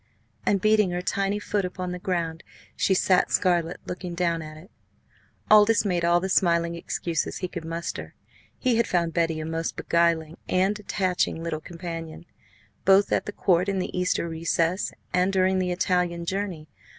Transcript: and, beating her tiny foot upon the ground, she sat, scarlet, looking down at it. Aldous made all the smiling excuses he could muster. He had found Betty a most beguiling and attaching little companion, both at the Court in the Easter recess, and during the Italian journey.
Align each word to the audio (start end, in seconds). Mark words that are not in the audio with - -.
and, 0.47 0.61
beating 0.61 0.89
her 0.89 0.99
tiny 1.03 1.37
foot 1.37 1.63
upon 1.63 1.91
the 1.91 1.99
ground, 1.99 2.41
she 2.75 2.95
sat, 2.95 3.31
scarlet, 3.31 3.79
looking 3.85 4.15
down 4.15 4.41
at 4.41 4.57
it. 4.57 4.71
Aldous 5.51 5.85
made 5.85 6.03
all 6.03 6.19
the 6.19 6.27
smiling 6.27 6.73
excuses 6.73 7.37
he 7.37 7.47
could 7.47 7.63
muster. 7.63 8.15
He 8.57 8.77
had 8.77 8.87
found 8.87 9.13
Betty 9.13 9.39
a 9.39 9.45
most 9.45 9.75
beguiling 9.75 10.37
and 10.49 10.79
attaching 10.79 11.43
little 11.43 11.61
companion, 11.61 12.25
both 12.83 13.11
at 13.11 13.27
the 13.27 13.31
Court 13.31 13.69
in 13.69 13.77
the 13.77 13.95
Easter 13.95 14.27
recess, 14.27 14.91
and 15.13 15.31
during 15.31 15.59
the 15.59 15.71
Italian 15.71 16.25
journey. 16.25 16.67